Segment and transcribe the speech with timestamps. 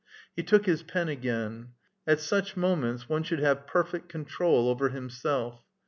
[0.35, 1.73] He took his pen again.
[2.07, 5.63] "At such moments one should have perfect control over himself.